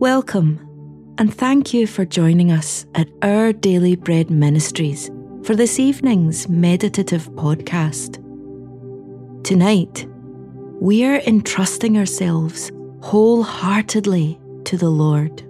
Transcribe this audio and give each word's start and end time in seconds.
Welcome, 0.00 1.14
and 1.18 1.32
thank 1.32 1.74
you 1.74 1.86
for 1.86 2.06
joining 2.06 2.50
us 2.50 2.86
at 2.94 3.10
Our 3.20 3.52
Daily 3.52 3.96
Bread 3.96 4.30
Ministries 4.30 5.10
for 5.44 5.54
this 5.54 5.78
evening's 5.78 6.48
meditative 6.48 7.28
podcast. 7.32 8.14
Tonight, 9.44 10.06
we're 10.80 11.18
entrusting 11.18 11.98
ourselves 11.98 12.72
wholeheartedly 13.02 14.40
to 14.64 14.78
the 14.78 14.88
Lord. 14.88 15.42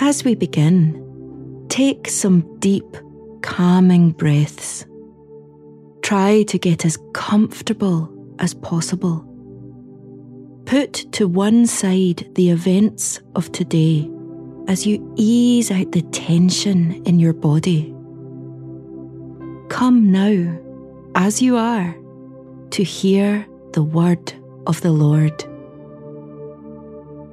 As 0.00 0.24
we 0.24 0.34
begin, 0.34 1.66
take 1.68 2.08
some 2.08 2.58
deep, 2.58 2.96
calming 3.42 4.12
breaths. 4.12 4.86
Try 6.00 6.44
to 6.44 6.58
get 6.58 6.86
as 6.86 6.96
comfortable 7.12 8.15
as 8.38 8.54
possible. 8.54 9.24
Put 10.66 11.12
to 11.12 11.28
one 11.28 11.66
side 11.66 12.28
the 12.34 12.50
events 12.50 13.20
of 13.34 13.52
today 13.52 14.10
as 14.68 14.86
you 14.86 15.12
ease 15.16 15.70
out 15.70 15.92
the 15.92 16.02
tension 16.02 17.02
in 17.04 17.20
your 17.20 17.32
body. 17.32 17.94
Come 19.68 20.10
now, 20.10 20.58
as 21.14 21.40
you 21.40 21.56
are, 21.56 21.96
to 22.70 22.82
hear 22.82 23.46
the 23.72 23.82
word 23.82 24.32
of 24.66 24.80
the 24.80 24.90
Lord. 24.92 25.44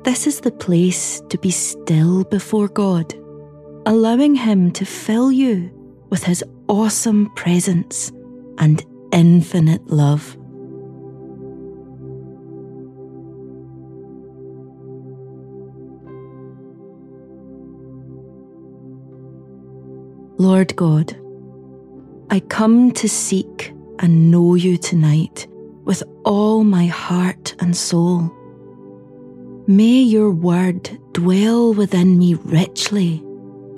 This 0.04 0.28
is 0.28 0.42
the 0.42 0.52
place 0.52 1.22
to 1.30 1.38
be 1.38 1.50
still 1.50 2.24
before 2.26 2.68
God, 2.68 3.14
allowing 3.86 4.36
Him 4.36 4.72
to 4.72 4.86
fill 4.86 5.32
you 5.32 5.72
with 6.10 6.24
His 6.24 6.44
awesome 6.68 7.34
presence 7.36 8.12
and 8.58 8.86
infinite 9.12 9.88
love. 9.88 10.38
Lord 20.38 20.76
God, 20.76 21.16
I 22.32 22.40
come 22.40 22.92
to 22.94 23.08
seek 23.08 23.74
and 24.00 24.32
know 24.32 24.56
you 24.56 24.78
tonight 24.78 25.48
with 25.86 26.02
all 26.26 26.64
my 26.64 26.86
heart 26.88 27.56
and 27.60 27.76
soul. 27.78 28.32
May 29.68 30.02
your 30.02 30.32
word 30.32 30.98
dwell 31.14 31.74
within 31.74 32.18
me 32.18 32.34
richly 32.34 33.24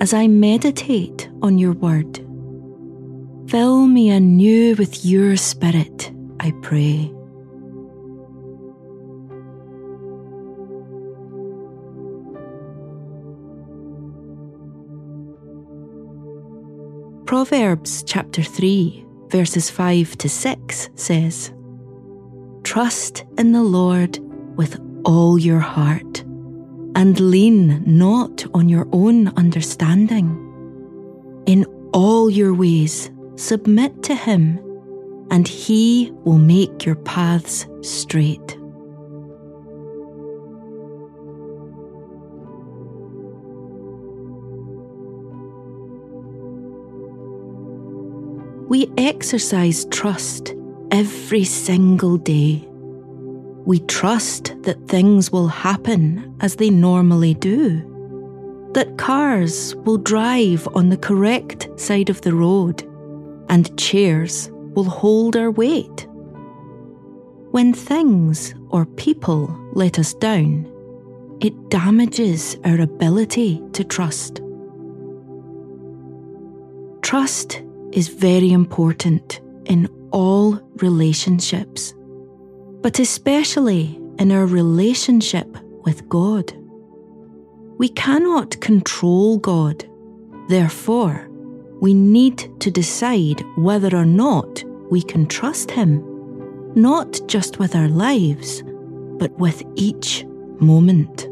as 0.00 0.14
I 0.14 0.26
meditate 0.28 1.28
on 1.42 1.58
your 1.58 1.72
word. 1.72 2.16
Fill 3.48 3.86
me 3.86 4.10
anew 4.10 4.74
with 4.76 5.04
your 5.04 5.36
spirit, 5.36 6.10
I 6.40 6.52
pray. 6.62 7.15
Proverbs 17.26 18.04
chapter 18.04 18.40
3, 18.40 19.04
verses 19.30 19.68
5 19.68 20.16
to 20.18 20.28
6 20.28 20.90
says, 20.94 21.52
Trust 22.62 23.24
in 23.36 23.50
the 23.50 23.64
Lord 23.64 24.20
with 24.56 24.80
all 25.04 25.36
your 25.36 25.58
heart, 25.58 26.20
and 26.94 27.18
lean 27.18 27.82
not 27.84 28.46
on 28.54 28.68
your 28.68 28.88
own 28.92 29.26
understanding. 29.36 30.36
In 31.46 31.64
all 31.92 32.30
your 32.30 32.54
ways, 32.54 33.10
submit 33.34 34.04
to 34.04 34.14
him, 34.14 34.60
and 35.32 35.48
he 35.48 36.12
will 36.24 36.38
make 36.38 36.86
your 36.86 36.94
paths 36.94 37.66
straight. 37.82 38.55
Exercise 48.98 49.84
trust 49.86 50.54
every 50.90 51.44
single 51.44 52.16
day. 52.16 52.66
We 53.64 53.80
trust 53.80 54.54
that 54.62 54.88
things 54.88 55.32
will 55.32 55.48
happen 55.48 56.36
as 56.40 56.56
they 56.56 56.70
normally 56.70 57.34
do, 57.34 57.80
that 58.74 58.96
cars 58.96 59.74
will 59.84 59.98
drive 59.98 60.68
on 60.74 60.88
the 60.88 60.96
correct 60.96 61.68
side 61.78 62.10
of 62.10 62.20
the 62.20 62.34
road, 62.34 62.82
and 63.48 63.76
chairs 63.78 64.50
will 64.52 64.84
hold 64.84 65.36
our 65.36 65.50
weight. 65.50 66.06
When 67.50 67.72
things 67.72 68.54
or 68.68 68.86
people 68.86 69.46
let 69.72 69.98
us 69.98 70.14
down, 70.14 70.70
it 71.40 71.70
damages 71.70 72.56
our 72.64 72.80
ability 72.80 73.62
to 73.72 73.84
trust. 73.84 74.40
Trust 77.02 77.62
is 77.96 78.08
very 78.08 78.52
important 78.52 79.40
in 79.64 79.88
all 80.12 80.60
relationships, 80.76 81.94
but 82.82 82.98
especially 83.00 83.98
in 84.18 84.30
our 84.30 84.46
relationship 84.46 85.48
with 85.84 86.06
God. 86.08 86.52
We 87.78 87.88
cannot 87.88 88.60
control 88.60 89.38
God, 89.38 89.84
therefore, 90.48 91.28
we 91.80 91.94
need 91.94 92.48
to 92.60 92.70
decide 92.70 93.42
whether 93.56 93.96
or 93.96 94.06
not 94.06 94.62
we 94.90 95.02
can 95.02 95.26
trust 95.26 95.70
Him, 95.70 96.02
not 96.74 97.18
just 97.26 97.58
with 97.58 97.74
our 97.74 97.88
lives, 97.88 98.62
but 99.18 99.32
with 99.38 99.62
each 99.74 100.24
moment. 100.60 101.28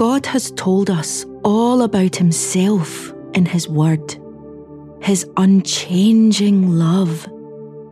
God 0.00 0.24
has 0.24 0.50
told 0.52 0.88
us 0.88 1.26
all 1.44 1.82
about 1.82 2.16
Himself 2.16 3.12
in 3.34 3.44
His 3.44 3.68
Word 3.68 4.16
His 5.02 5.28
unchanging 5.36 6.70
love, 6.78 7.28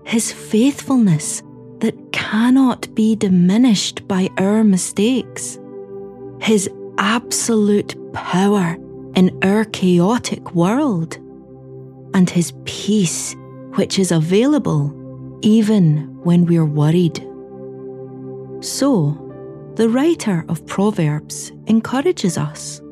His 0.07 0.33
faithfulness 0.33 1.43
that 1.81 2.13
cannot 2.13 2.95
be 2.95 3.15
diminished 3.15 4.09
by 4.09 4.31
our 4.39 4.65
mistakes, 4.65 5.59
His 6.41 6.71
absolute 6.97 7.95
power 8.15 8.79
in 9.15 9.39
our 9.45 9.67
chaotic 9.67 10.55
world, 10.55 11.17
and 12.15 12.31
His 12.31 12.55
peace, 12.65 13.37
which 13.75 13.99
is 13.99 14.13
available 14.13 14.95
even 15.43 16.09
when 16.25 16.47
we're 16.47 16.65
worried. 16.65 17.19
So, 18.65 19.28
the 19.79 19.89
writer 19.89 20.45
of 20.49 20.67
Proverbs 20.67 21.53
encourages 21.69 22.37
us 22.37 22.83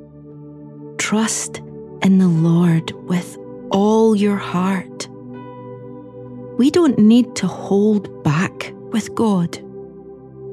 trust 0.99 1.59
in 2.03 2.19
the 2.19 2.29
Lord 2.29 2.93
with 3.09 3.37
all 3.73 4.15
your 4.15 4.37
heart. 4.37 5.09
We 6.59 6.71
don't 6.71 6.97
need 6.97 7.35
to 7.37 7.49
hold 7.49 8.23
back 8.23 8.73
with 8.93 9.13
God. 9.17 9.59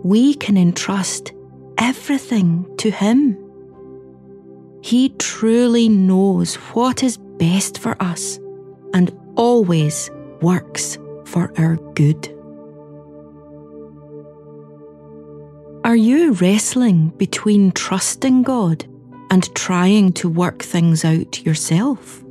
We 0.03 0.33
can 0.33 0.57
entrust 0.57 1.33
everything 1.77 2.65
to 2.77 2.89
Him. 2.89 3.37
He 4.81 5.09
truly 5.19 5.87
knows 5.87 6.55
what 6.55 7.03
is 7.03 7.17
best 7.37 7.77
for 7.77 7.95
us 8.01 8.39
and 8.95 9.15
always 9.35 10.09
works 10.41 10.97
for 11.25 11.53
our 11.59 11.75
good. 11.93 12.35
Are 15.85 15.97
you 15.97 16.31
wrestling 16.31 17.09
between 17.17 17.73
trusting 17.73 18.43
God 18.43 18.85
and 19.29 19.53
trying 19.53 20.13
to 20.13 20.29
work 20.29 20.63
things 20.63 21.03
out 21.03 21.43
yourself? 21.45 22.23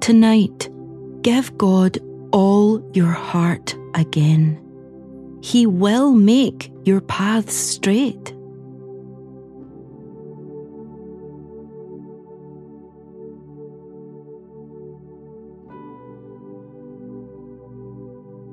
Tonight, 0.00 0.68
give 1.22 1.56
God 1.56 1.98
all 2.32 2.82
your 2.94 3.12
heart 3.12 3.76
again. 3.94 4.60
He 5.40 5.66
will 5.66 6.10
make 6.12 6.72
your 6.84 7.00
paths 7.00 7.54
straight. 7.54 8.34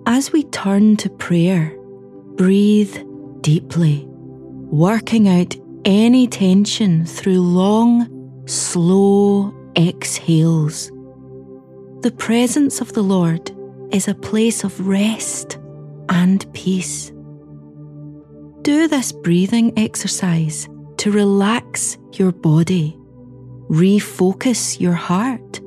As 0.05 0.31
we 0.31 0.43
turn 0.43 0.95
to 0.97 1.09
prayer, 1.09 1.75
Breathe 2.35 2.97
deeply, 3.41 4.05
working 4.07 5.27
out 5.27 5.55
any 5.85 6.27
tension 6.27 7.05
through 7.05 7.41
long, 7.41 8.43
slow 8.47 9.53
exhales. 9.77 10.89
The 12.01 12.13
presence 12.17 12.81
of 12.81 12.93
the 12.93 13.03
Lord 13.03 13.51
is 13.91 14.07
a 14.07 14.15
place 14.15 14.63
of 14.63 14.87
rest 14.87 15.59
and 16.09 16.51
peace. 16.53 17.11
Do 18.63 18.87
this 18.87 19.11
breathing 19.11 19.77
exercise 19.77 20.67
to 20.97 21.11
relax 21.11 21.97
your 22.13 22.31
body, 22.31 22.97
refocus 23.69 24.79
your 24.79 24.93
heart, 24.93 25.59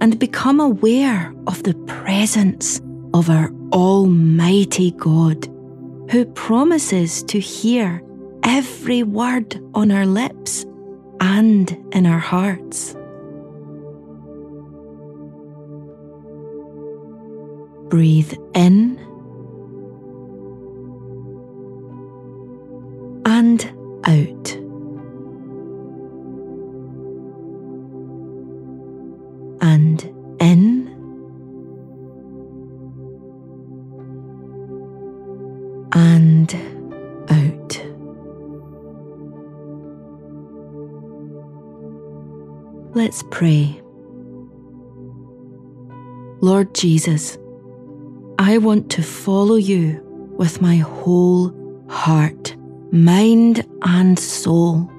and 0.00 0.18
become 0.18 0.60
aware 0.60 1.32
of 1.46 1.62
the 1.62 1.74
presence 1.86 2.80
of 3.14 3.30
our 3.30 3.50
Almighty 3.72 4.90
God, 4.90 5.48
who 6.10 6.24
promises 6.26 7.22
to 7.24 7.38
hear 7.38 8.02
every 8.42 9.02
word 9.02 9.60
on 9.74 9.90
our 9.90 10.06
lips 10.06 10.66
and 11.20 11.70
in 11.92 12.06
our 12.06 12.18
hearts. 12.18 12.94
Breathe 17.88 18.34
in 18.54 18.98
and 23.26 23.72
out. 24.04 24.63
And 35.94 36.52
out. 37.30 37.80
Let's 42.94 43.22
pray. 43.30 43.80
Lord 46.40 46.74
Jesus, 46.74 47.38
I 48.38 48.58
want 48.58 48.90
to 48.90 49.02
follow 49.02 49.56
you 49.56 50.00
with 50.36 50.60
my 50.60 50.76
whole 50.76 51.54
heart, 51.88 52.56
mind, 52.92 53.64
and 53.82 54.18
soul 54.18 54.90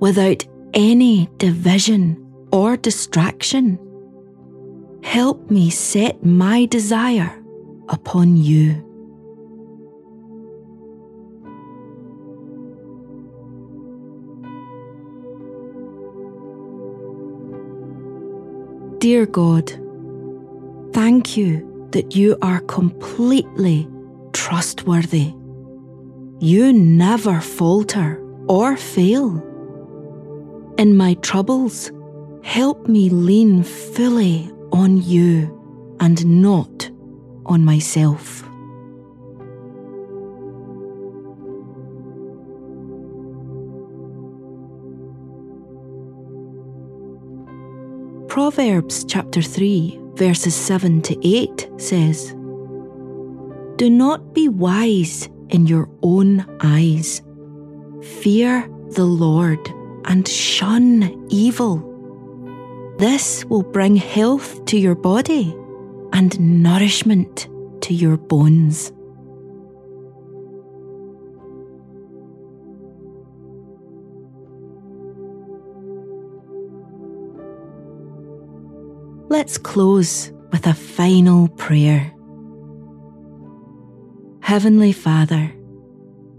without 0.00 0.44
any 0.74 1.28
division 1.36 2.24
or 2.52 2.76
distraction. 2.76 3.78
Help 5.02 5.50
me 5.50 5.70
set 5.70 6.24
my 6.24 6.64
desire 6.66 7.42
upon 7.88 8.36
you. 8.36 8.87
Dear 18.98 19.26
God, 19.26 19.70
thank 20.92 21.36
you 21.36 21.88
that 21.92 22.16
you 22.16 22.36
are 22.42 22.58
completely 22.62 23.88
trustworthy. 24.32 25.32
You 26.40 26.72
never 26.72 27.40
falter 27.40 28.20
or 28.48 28.76
fail. 28.76 29.40
In 30.78 30.96
my 30.96 31.14
troubles, 31.14 31.92
help 32.42 32.88
me 32.88 33.08
lean 33.08 33.62
fully 33.62 34.50
on 34.72 35.00
you 35.00 35.96
and 36.00 36.42
not 36.42 36.90
on 37.46 37.64
myself. 37.64 38.47
Proverbs 48.28 49.04
chapter 49.04 49.40
3, 49.40 49.98
verses 50.14 50.54
7 50.54 51.00
to 51.00 51.16
8 51.26 51.70
says, 51.78 52.34
Do 53.76 53.88
not 53.88 54.34
be 54.34 54.48
wise 54.48 55.30
in 55.48 55.66
your 55.66 55.88
own 56.02 56.46
eyes. 56.60 57.22
Fear 58.20 58.68
the 58.90 59.06
Lord 59.06 59.58
and 60.04 60.28
shun 60.28 61.26
evil. 61.30 61.78
This 62.98 63.46
will 63.46 63.62
bring 63.62 63.96
health 63.96 64.62
to 64.66 64.78
your 64.78 64.94
body 64.94 65.56
and 66.12 66.38
nourishment 66.62 67.48
to 67.80 67.94
your 67.94 68.18
bones. 68.18 68.92
Let's 79.30 79.58
close 79.58 80.32
with 80.52 80.66
a 80.66 80.72
final 80.72 81.48
prayer. 81.48 82.14
Heavenly 84.40 84.92
Father, 84.92 85.52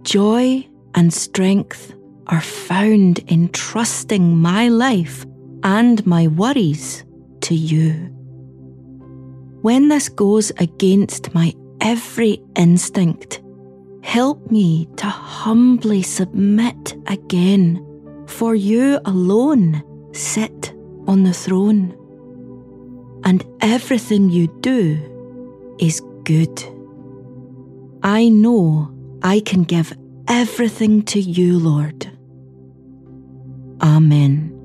joy 0.01 0.67
and 0.95 1.13
strength 1.13 1.93
are 2.25 2.41
found 2.41 3.19
in 3.27 3.49
trusting 3.49 4.35
my 4.35 4.69
life 4.69 5.23
and 5.61 6.03
my 6.07 6.29
worries 6.29 7.05
to 7.41 7.53
you. 7.53 7.91
When 9.61 9.89
this 9.89 10.09
goes 10.09 10.51
against 10.57 11.31
my 11.35 11.53
every 11.81 12.41
instinct, 12.55 13.39
help 14.01 14.49
me 14.49 14.87
to 14.95 15.05
humbly 15.05 16.01
submit 16.01 16.95
again, 17.05 17.85
for 18.25 18.55
you 18.55 18.99
alone 19.05 19.83
sit 20.11 20.73
on 21.07 21.21
the 21.21 21.33
throne 21.33 21.95
and 23.23 23.45
everything 23.61 24.29
you 24.29 24.47
do 24.61 25.75
is 25.79 26.01
good. 26.23 26.63
I 28.03 28.29
know 28.29 28.93
I 29.21 29.41
can 29.41 29.63
give 29.63 29.93
everything 30.27 31.03
to 31.03 31.19
you, 31.19 31.59
Lord. 31.59 32.07
Amen. 33.81 34.58